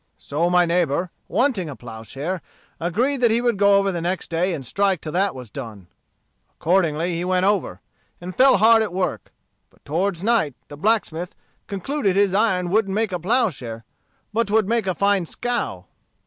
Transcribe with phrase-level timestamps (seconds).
[0.17, 2.41] "So my neighbor, wanting a ploughshare,
[2.79, 5.85] agreed that he would go over the next day and strike till that was done.
[6.59, 7.81] Accordingly he went over,
[8.19, 9.31] and fell hard at work.
[9.69, 11.35] But toward night the blacksmith
[11.67, 13.83] concluded his iron wouldn't make a ploughshare,
[14.33, 15.85] but 'twould make a fine skow.